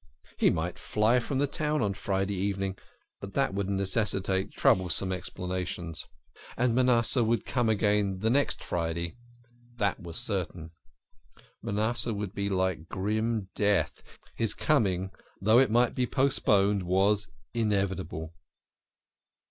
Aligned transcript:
He 0.39 0.49
might 0.49 0.79
fly 0.79 1.19
from 1.19 1.37
the 1.37 1.45
town 1.45 1.83
on 1.83 1.93
Friday 1.93 2.33
evening, 2.33 2.75
but 3.19 3.35
that 3.35 3.53
would 3.53 3.69
necessitate 3.69 4.49
trouble 4.51 4.77
THE 4.85 4.85
KING 4.85 4.85
OF 4.87 4.91
SCHNORRERS. 4.93 4.97
21 4.97 4.97
some 4.97 5.19
explanations. 5.51 6.07
And 6.57 6.73
Manasseh 6.73 7.23
would 7.23 7.45
come 7.45 7.69
again 7.69 8.17
the 8.17 8.31
next 8.31 8.63
Friday. 8.63 9.15
That 9.77 9.99
was 9.99 10.17
certain. 10.17 10.71
Manasseh 11.61 12.15
would 12.15 12.33
be 12.33 12.49
like 12.49 12.89
grim 12.89 13.49
death 13.53 14.01
his 14.33 14.55
coming, 14.55 15.11
though 15.39 15.59
it 15.59 15.69
might 15.69 15.93
be 15.93 16.07
postponed, 16.07 16.81
was 16.81 17.27
inevitable. 17.53 18.33